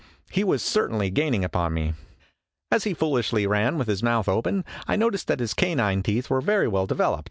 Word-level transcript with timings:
He 0.31 0.43
was 0.43 0.63
certainly 0.63 1.11
gaining 1.11 1.45
upon 1.45 1.75
me. 1.75 1.93
As 2.71 2.85
he 2.85 2.95
foolishly 2.95 3.45
ran 3.45 3.77
with 3.77 3.87
his 3.87 4.01
mouth 4.01 4.27
open, 4.27 4.65
I 4.87 4.95
noticed 4.95 5.27
that 5.27 5.39
his 5.39 5.53
canine 5.53 6.01
teeth 6.01 6.27
were 6.27 6.41
very 6.41 6.67
well 6.67 6.87
developed 6.87 7.19
''=! 7.19 7.19